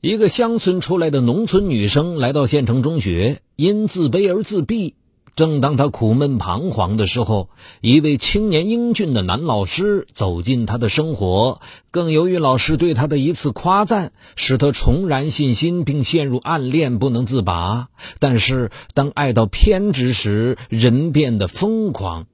[0.00, 4.94] 一个乡村出来的农村女生来到县城中学，因自卑而自闭。
[5.34, 11.60] 正当她苦闷彷徨的时候，一位青年英俊的男老师走进她的生活。
[11.90, 17.88] 更由于老师对她的一次夸赞，使她重燃信心，并陷入暗恋不能自拔。
[18.20, 22.28] 但是，当爱到偏执时，人变得疯狂。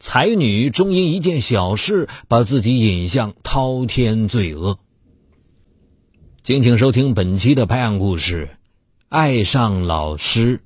[0.00, 4.78] 才女终因一件小事，把自己引向滔天罪恶。
[6.44, 8.50] 敬请收听本期的拍案故事，
[9.08, 10.58] 《爱上老师》。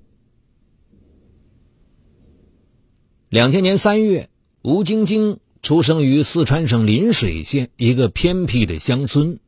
[3.28, 4.30] 两千年三月，
[4.62, 9.38] 吴晶晶出生于四川省邻水县一个偏僻的乡村，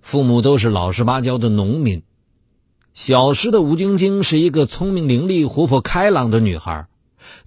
[0.00, 2.04] 父母都是老实巴交的农民。
[2.94, 6.86] 小时的吴晶晶是一个聪明伶俐、活泼开朗的女孩。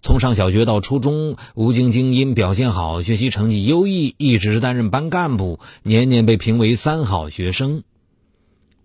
[0.02, 7.84] 从上小学到初中，吴晶晶因表现好、学习成绩优异，一直担任班干部，年年被评为三好学生。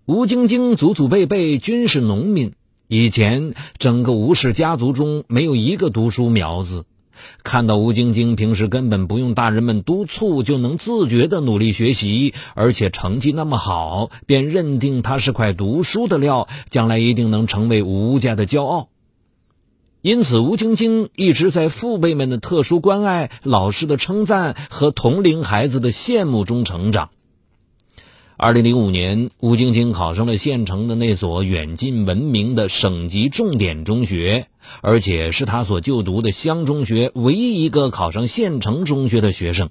[0.07, 2.53] 吴晶晶祖祖辈辈均是农民。
[2.87, 6.85] 以前整个吴氏家族中没有一个读书苗子，
[7.41, 18.89] 看到吴晶晶平时根本不用大人们督促就能自觉的努力学习，而且成绩那么好，便认定她是块读书的料，将来一定能成为吴家的骄傲。
[20.03, 27.09] 因此，吴晶晶一直在父辈们的特殊关爱、老师的称赞和同龄孩子的羡慕中成长。
[28.37, 34.47] 二零零五年，吴晶晶考上了县城的那所远近闻名的省级重点中学，
[34.81, 39.69] 而且是她所就读的乡中学唯一一个考上县城中学的学生。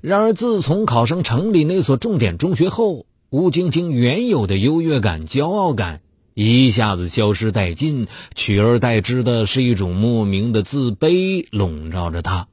[0.00, 6.00] 然而，自从考上城里那所重点中学后，吴晶晶原有的优越感、骄傲感
[6.32, 12.48] 一下子消失殆尽，取而代之的是一种莫名的自卑笼罩着她。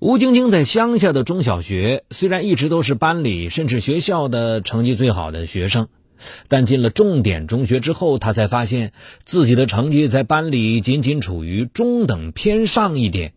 [0.00, 5.88] 吴晶晶在乡下的中小学，虽然一直都是班里甚至学校的成绩最好的学生，
[6.46, 8.92] 但进了重点中学之后，她才发现
[9.24, 13.32] 自己的成绩在班里仅仅处于中等偏上一点。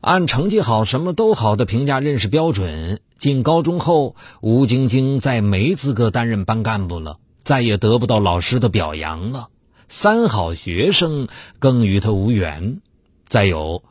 [0.00, 9.50] 按成绩好什么都好的评价认识标准，进高中后，吴晶晶再没资格担任班干部了，再也得不到老师的表扬了。
[9.88, 11.28] 三好学生
[11.60, 12.80] 更与她无缘。
[13.28, 13.84] 再有。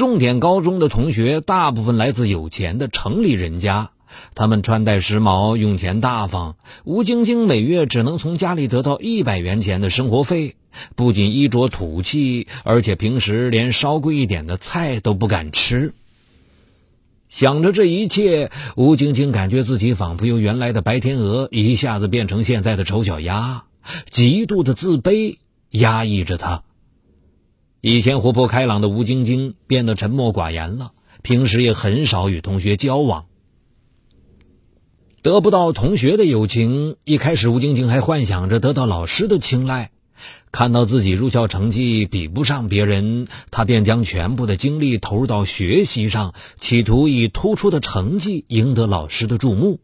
[0.00, 3.90] 重点高中的同学大部分来自有钱的城里人家，
[4.34, 6.56] 他们穿戴时髦，用钱大方。
[6.84, 10.56] 吴晶晶每月只能从家里得到一百元钱的生活费，
[10.96, 15.92] 不仅衣着土气，而且平时连稍贵一点的菜都不敢吃。
[17.28, 23.64] 想着这一切，吴晶晶感觉自己仿佛由原来的白天鹅一下子变成现在的丑小鸭，
[24.08, 25.36] 极度的自卑
[25.68, 26.62] 压抑着她。
[27.82, 30.92] 以前活泼开朗的吴晶晶变得沉默寡言了，
[31.22, 33.24] 平时也很少与同学交往。
[35.22, 39.92] 得不到同学的友情，一开始吴晶晶还幻想着得到老师的青睐。
[40.52, 49.80] 看到自己入校成绩比不上别人，她便将全部的精力投入到学习上，企图以突出的成绩赢得老师的注目。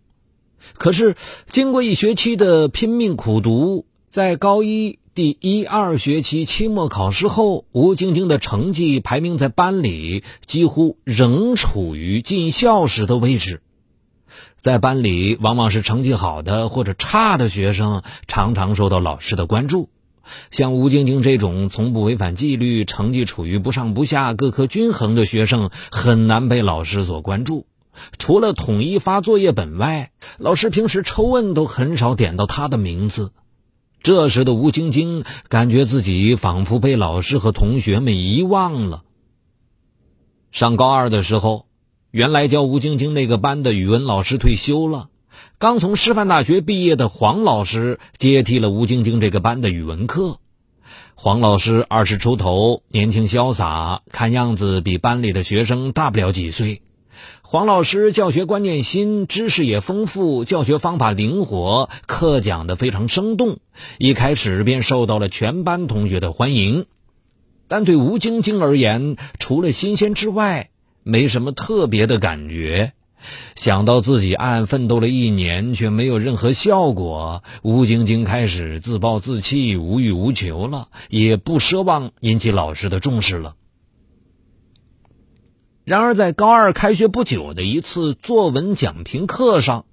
[0.74, 1.16] 可是，
[1.50, 4.98] 经过一学期的拼命苦读，在高一。
[5.16, 13.62] 第一二学期期末考试后，吴晶晶的成绩排名在班里几乎仍处于进校时的位置。
[14.60, 19.88] 在班里，往往是成绩好的或者差的学生常常受到老师的关注。
[20.50, 27.64] 像吴晶晶这种从不违反纪律、成绩处于不上不下、各科均衡的学生，很难被老师所关注。
[28.18, 33.32] 除了统一发作业本外，老师平时抽问都很少点到他的名字。
[34.06, 39.02] 这时的吴晶晶感觉自己仿佛被老师和同学们遗忘了。
[40.52, 41.66] 上高二的时候，
[42.12, 45.08] 原来教吴晶晶那个班的语文老师退休了，
[45.58, 50.38] 刚从师范大学毕业的黄老师接替了吴晶晶这个班的语文课。
[51.16, 56.80] 黄老师二十出头，年轻潇洒，看样子比班里的学生大不了几岁。
[57.48, 63.58] 黄老师教学观念新，知识也丰富，教学方法灵活，课讲的非常生动，
[63.98, 66.86] 一开始便受到了全班同学的欢迎。
[67.68, 70.70] 但对吴晶晶而言，除了新鲜之外，
[71.04, 72.94] 没什么特别的感觉。
[73.54, 83.54] 想到自己暗暗奋斗了一年却没有任何效果，吴晶晶开始自暴自弃，无欲无求了，也不奢望引起老师的重视了。
[85.86, 89.84] 然而，在高二开学不久的一次作文讲评课上，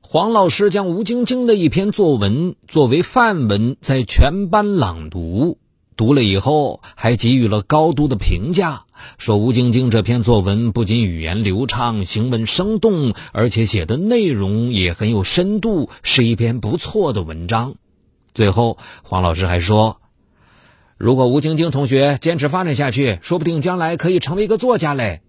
[0.00, 5.58] 黄老师将吴晶晶的一篇作文作为范文，在全班朗读，
[5.96, 17.76] 读了以后还给予了高度的评价，说吴晶晶这篇作文不仅语言流畅、行文生动，而且写的内容也很有深度，是一篇不错的文章。
[18.34, 20.00] 最后，黄老师还说，
[20.96, 25.22] 如果吴晶晶同学坚持发展下去，说不定将来可以成为一个作家嘞。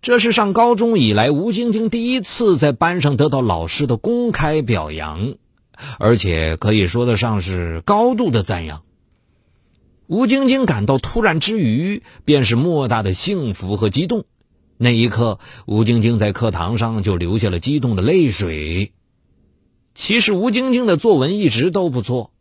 [0.00, 5.34] 这是上高中以来吴晶晶第一次在班上得到老师的公开表扬。
[6.00, 8.82] 而且可以说得上是高度的赞扬。
[10.08, 14.24] 吴晶晶感到突然之余，便是莫大的幸福和激动。
[14.76, 18.92] 那一刻，吴晶晶在课堂上就流下了激动的泪水。
[19.94, 22.32] 其实，吴晶晶的作文一直都不错。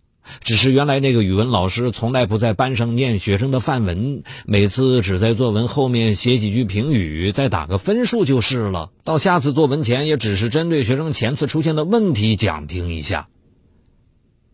[0.41, 8.91] 只是原来那个语文老师从来不在班上念学生的范文，每次只在作文后面写几句评语，再打个分数就是了。
[9.03, 13.27] 到下次作文前，也只是针对学生前次出现的问题讲评一下。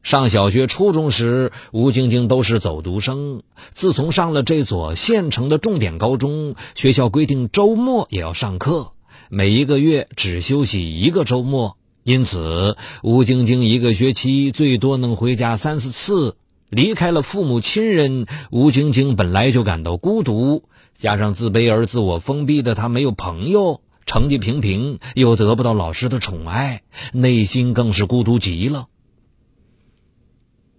[0.04, 3.42] 上小学、初中时，吴晶晶都是走读生。
[3.72, 8.92] 自从上了这所县城的重点高中，学校规定周末也要上课，
[9.30, 11.78] 每一个月只休息一个周末。
[12.04, 16.36] 因此，吴晶晶一个学期最多能回家三四次。
[16.70, 20.64] 离开了父母亲人，吴晶晶本来就感到孤独，
[20.98, 26.82] 加上自卑而自我封闭的她没有朋友，成绩平平，又得不到老师的宠爱，
[27.14, 28.88] 内心更是孤独极了。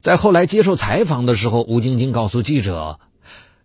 [0.02, 2.98] 在后来接受采访的时候，吴晶晶告诉记者，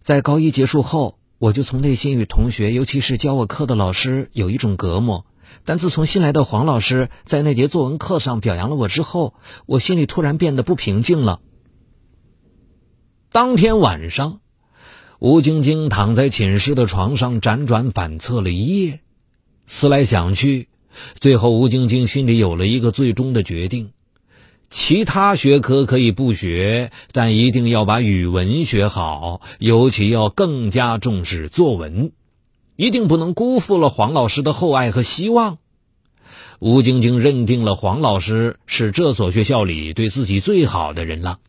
[0.04, 5.26] 在高一结束后，我就从内心与同学，尤其是教我课的老师有一种隔膜。
[5.66, 9.34] 但自从新来的黄老师在那节作文课上表扬了我之后，
[9.66, 11.42] 我心里突然变得不平静了。
[13.32, 14.40] 当天晚上，
[15.20, 19.02] 吴晶晶躺在寝室的床上辗转反侧了一夜，
[19.68, 20.70] 思来想去，
[21.20, 23.92] 最后吴晶晶心里有了一个最终的决定：
[24.72, 32.12] 其他学科可以不学，但一定要把语文学好，尤其要更加重视作文。
[32.80, 35.58] 一定不能辜负了黄老师的厚爱和希望。
[36.60, 41.40] 吴晶晶认定了黄老师是这所学校里对自己最好的人了。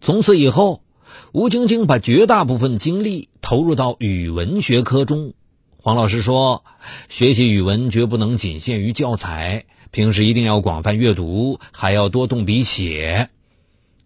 [0.00, 0.82] 从此以后，
[1.30, 5.34] 吴晶晶把绝大部分精力投入到语文学科中。
[5.76, 6.64] 黄老师说，
[7.08, 13.30] 学习语文绝不能仅限于教材，平时一定要广泛阅读，还要多动笔写。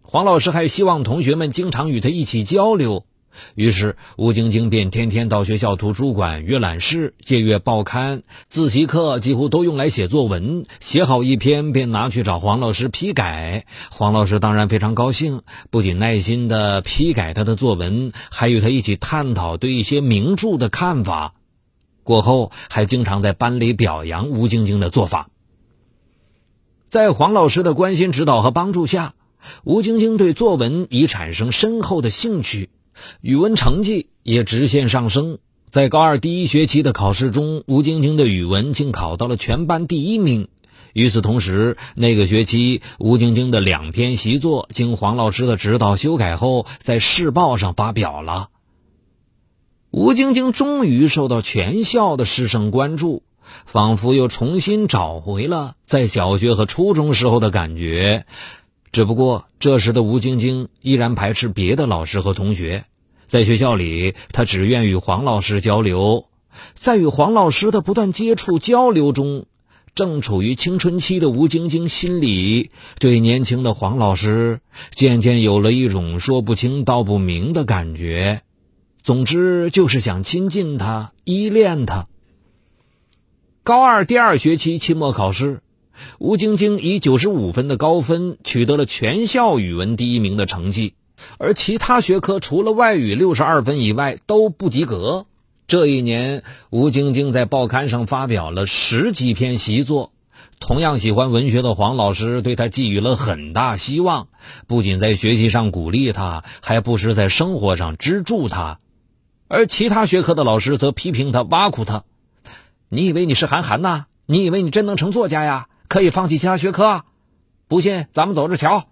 [0.02, 3.06] 黄老师还希望同学们经常与他一起交流。
[3.54, 10.64] 于是，吴晶晶便天天到学校图书馆、阅览室借阅报刊，自习课几乎都用来写作文。
[10.80, 13.66] 写好一篇，便拿去找黄老师批改。
[13.90, 21.34] 黄老师当然非常高兴，不仅耐心地批改他的作文，还与他一起探讨对一些名著的看法。
[22.02, 25.28] 过后，还经常在班里表扬吴晶晶的做法。
[26.88, 29.14] 在黄老师的关心指导和帮助下，
[29.62, 32.70] 吴晶晶对作文已产生深厚的兴趣。
[33.20, 35.38] 语文成绩也直线上升，
[35.70, 40.48] 在高二第一学期的考试中，吴晶晶的语文竟考到了全班第一名。
[40.94, 48.48] 与此同时，那个学期，吴晶晶的两篇习作经黄老师的指导修改后，在市报上发表了。
[49.90, 53.22] 吴晶晶终于受到全校的师生关注，
[53.64, 58.26] 仿佛又重新找回了在小学和初中时候的感觉。
[58.90, 62.84] 只不过这时的吴晶晶依然排斥别的老师和同学，
[63.28, 66.26] 在学校里，她只愿与黄老师交流。
[66.74, 69.46] 在与黄老师的不断接触交流中，
[69.94, 74.60] 正处于青春期的吴晶晶心里，对年轻的黄老师
[74.94, 78.42] 渐渐有了一种说不清道不明的感觉。
[79.02, 82.08] 总之，就是想亲近他，依恋他。
[83.62, 85.60] 高二第二学期期末考试。
[86.18, 90.94] 吴晶晶以九十五分的高分取得了全校语文第一名的成绩，
[91.38, 95.26] 而其他学科除了外语六十二分以外都不及格。
[95.66, 100.12] 这一年，吴晶晶在报刊上发表了十几篇习作。
[100.60, 104.28] 同样喜欢文学的黄老师对他寄予了很大希望，
[104.66, 108.78] 不仅在学习上鼓励他，还不时在生活上资助他。
[109.46, 112.04] 而其他学科的老师则批评他、挖苦他
[112.90, 114.06] ：“你以为你是韩寒呐？
[114.26, 117.04] 你以为你真能成作家呀？”可以放弃其他学科啊，
[117.66, 118.88] 不信咱们走着瞧。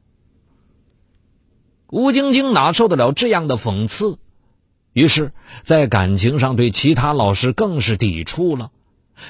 [1.88, 4.18] 吴晶晶哪受得了这样的讽刺？
[4.92, 8.70] 于是，在感情上对其他老师更是抵触了。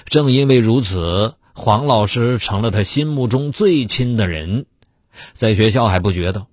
[0.05, 4.67] 正因为如此，黄老师成了他心目中最亲的人。
[5.35, 6.47] 在学校还不觉得，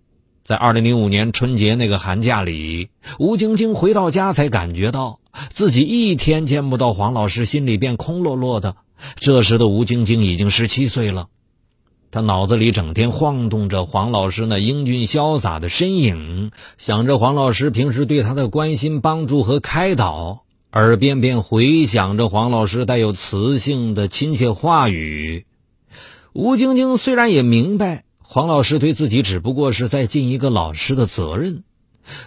[0.43, 2.89] 在二零零五年春节那个寒假里，
[3.19, 5.19] 吴晶晶回到家才感觉到
[5.51, 8.75] 自己一天见不到黄老师，心里便空落落的。
[9.15, 11.27] 这时的吴晶晶已经十七岁了，
[12.11, 25.45] 她脑子里整天晃动着黄老师那英俊潇洒的身影，想着黄老师平时对她的关心、帮助和开导，耳边便回响着黄老师带有磁性的亲切话语。
[26.33, 31.63] 吴晶晶虽然也明白黄老师对自己只不过是在尽一个老师的责任，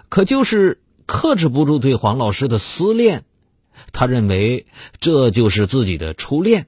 [0.09, 3.25] 可就是克制不住对黄老师的思念。
[3.99, 4.67] 他认为
[5.01, 6.67] 这就是自己的初恋。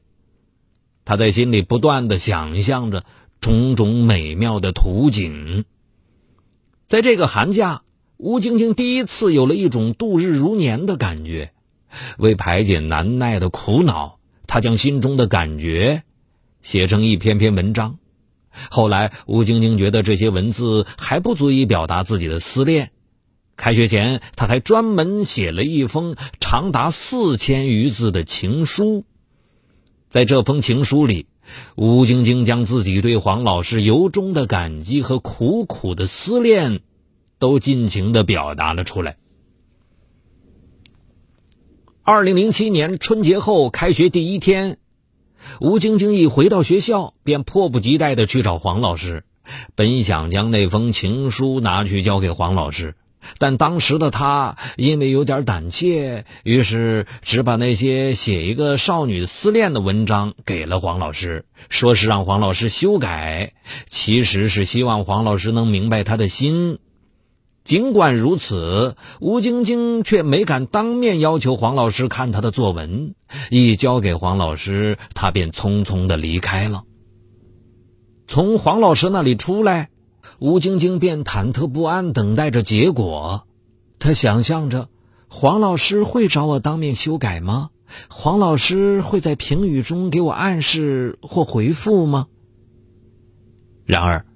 [1.05, 3.05] 他在心里不断的想象着
[3.39, 5.67] 种种美妙的图景。
[6.87, 7.83] 在这个寒假，
[8.17, 11.53] 吴晶晶第一次有了一种度日如年的感觉。
[12.17, 16.05] 为排解难耐的苦恼，她将心中的感觉。
[16.63, 17.99] 写成一篇篇文章，
[18.71, 22.91] 后来吴晶晶觉得这些文字还不足以表达自己的思念。
[23.59, 29.05] 开学前，他还专门写了一封长达四千余字的情书。
[30.09, 31.27] 在这封情书里，
[31.75, 36.81] 吴晶晶将自己对黄老师由衷的感激和苦苦的思念，
[37.41, 39.17] 都尽情的表达了出来。
[42.05, 44.79] 二零零七年春节后开学第一天。
[45.61, 49.25] 吴晶晶一回到学校，便迫不及待的去找黄老师，
[49.75, 52.95] 本想将那封情书拿去交给黄老师，
[53.37, 63.53] 但当时的他因为有点胆怯，于是只把那些写一个少女思恋的文章给了黄老师，说是让黄老师修改，
[63.91, 66.79] 其实是希望黄老师能明白他的心。
[67.65, 73.15] 尽管如此，吴晶晶却没敢当面要求黄老师看她的作文。
[73.51, 76.85] 一交给黄老师，她便匆匆的离开了。
[78.27, 79.91] 从黄老师那里出来，
[80.41, 83.45] 吴晶晶便忐忑不安，等待着结果。
[83.99, 84.89] 她想象着，
[85.27, 87.71] 黄老师会找我当面修改吗？
[88.09, 92.29] 黄老师会在评语中给我暗示或回复吗？
[93.85, 94.27] 然而，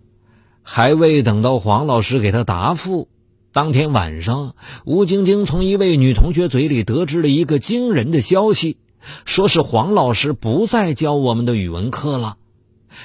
[0.62, 3.08] 还未等到黄老师给他答复。
[3.52, 8.78] 当天晚上，吴晶晶从一位女同学嘴里得知了一个惊人的消息，
[9.24, 12.38] 说是黄老师不再教我们的语文课了。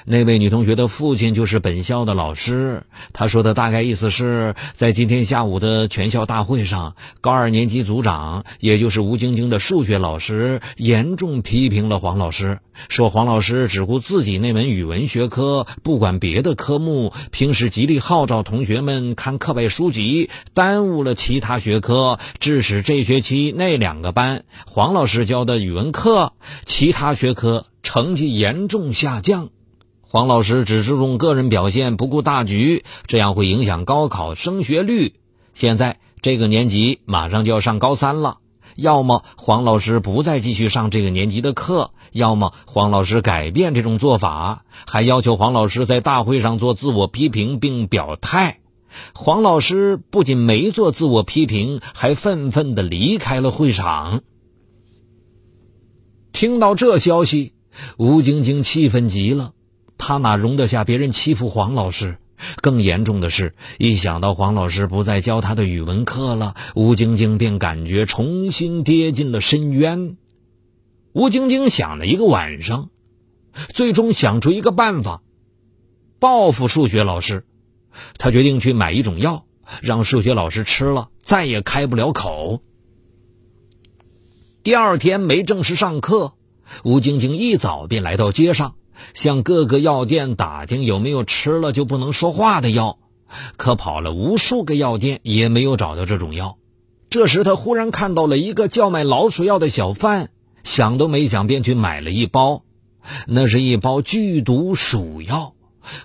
[0.06, 2.84] 那位女同学的父亲就是本校的老师。
[3.13, 26.34] 他说的大概意思是在今天下午的全校大会上，高二年级组长，也就是吴晶晶的数学老师，严重批评了黄老师，说黄老师只顾自己那门语文学科，不管别的科目，平时极力号召同学们看课外书籍，耽误了其他学科，致使这学期那两个班黄老师教的语文课，
[26.65, 29.50] 其他学科成绩严重下降。
[30.10, 35.16] 黄老师只注重个人表现，不顾大局，这样会影响高考升学率。
[35.54, 38.38] 现在这个年级马上就要上高三了，
[38.78, 44.64] 要么黄老师不再继续上这个年级的课，要么黄老师改变这种做法。
[44.86, 48.60] 还要求黄老师在大会上做自我批评并表态。
[49.14, 54.22] 黄老师不仅没做自我批评，还愤愤地离开了会场。
[56.32, 57.56] 听到这消息，
[57.98, 59.52] 吴晶晶气愤极了。
[59.98, 62.18] 他哪容得下别人欺负黄老师？
[62.62, 70.18] 更严重的是，一想到黄老师不再教他的语文课了，吴晶晶便感觉重新跌进了深渊。
[71.13, 72.92] 吴晶晶想了一个晚上，
[73.74, 75.24] 最终想出一个办法，
[76.20, 77.44] 报复数学老师。
[78.20, 79.48] 他决定去买一种药，
[79.82, 82.62] 让数学老师吃了再也开不了口。
[84.62, 86.34] 第二天没正式上课，
[86.84, 88.75] 吴晶晶一早便来到街上。
[89.13, 92.98] 向各个药店打听有没有吃了就不能说话的药，
[93.58, 96.58] 可跑了无数个药店也没有找到这种药。
[97.10, 100.30] 这时他忽然看到了一个叫卖老鼠药的小贩，
[100.63, 102.63] 想都没想便去买了一包。
[103.25, 105.54] 那是一包剧毒鼠药。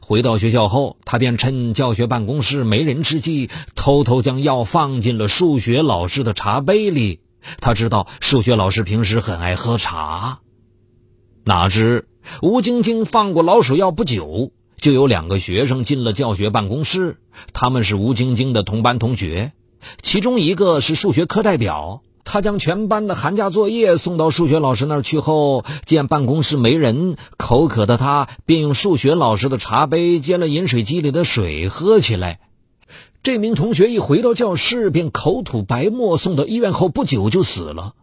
[0.01, 7.19] 回到学校后，他便趁教学办公室没人之际，偷偷将药放进了数学老师的茶杯里。
[7.61, 10.39] 他知道数学老师平时很爱喝茶，
[11.45, 12.07] 哪知。
[12.41, 17.19] 吴晶晶放过老鼠药不久，就有两个学生进了教学办公室。
[17.52, 19.52] 他们是吴晶晶的同班同学，
[20.02, 22.02] 其中一个是数学课代表。
[22.25, 32.38] 他将全班的寒假作业送到数学老师那儿去后，见办公室没人，口渴的他便用数学老师的茶杯接了饮水机里的水喝起来。
[33.25, 37.95] 这名同学一回到教室便口吐白沫，送到医院后不久就死了。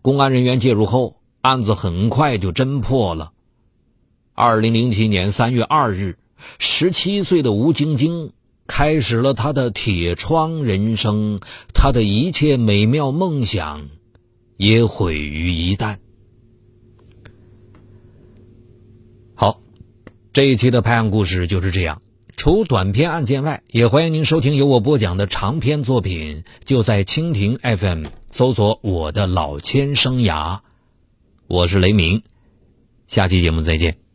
[0.00, 3.32] 公安人员介入后，案子很快就侦破了。
[4.38, 6.16] 二零零七年三月二日，
[6.60, 8.30] 十七岁的吴晶晶
[8.68, 11.40] 开始了她的铁窗人生，
[11.74, 13.88] 她的一切美妙梦想
[14.56, 15.96] 也毁于一旦。
[19.34, 19.60] 好。
[20.32, 22.00] 这一期的拍案故事就是这样。
[22.36, 30.60] 除短篇案件外，也欢迎您收听由我播讲的长篇作品，就在蜻蜓 FM 搜索“我的老千生涯”。
[31.48, 32.22] 我是雷鸣，
[33.08, 34.07] 下期节目再见。